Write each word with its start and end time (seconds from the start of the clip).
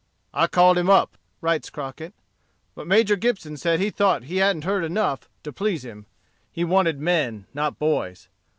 "I 0.33 0.47
called 0.47 0.79
him 0.79 0.89
up," 0.89 1.15
writes 1.41 1.69
Crockett, 1.69 2.15
"but 2.73 2.87
Major 2.87 3.15
Gibson 3.15 3.55
said 3.55 3.79
he 3.79 3.91
thought 3.91 4.23
he 4.23 4.37
hadn't 4.37 4.65
beard 4.65 4.83
enough 4.83 5.29
to 5.43 5.53
please 5.53 5.85
him; 5.85 6.07
he 6.51 6.63
wanted 6.63 6.99
men, 6.99 7.45
not 7.53 7.77
boys. 7.77 8.27